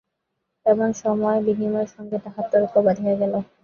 এমন 0.65 0.89
সময় 1.01 1.39
বিনয়ের 1.47 1.89
সঙ্গে 1.95 2.17
তাহার 2.23 2.45
তর্ক 2.51 2.73
বাধিয়া 2.85 3.15
গেল। 3.21 3.33